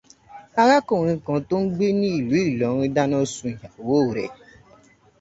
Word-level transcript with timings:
Arákùnrin 0.61 1.19
kan 1.25 1.39
tó 1.47 1.55
ń 1.61 1.65
gbé 1.75 1.87
ní 1.99 2.07
ìlú 2.19 2.35
Ìlọrin 2.49 2.93
dáná 2.95 3.19
sun 3.33 3.49
ìyàwó 3.63 3.95
rẹ̀ 4.15 4.29